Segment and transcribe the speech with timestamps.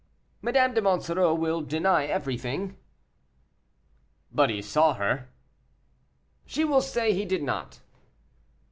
[0.41, 2.75] "Madame de Monsoreau will deny everything."
[4.31, 5.29] "But he saw her."
[6.43, 7.81] "She will say he did not."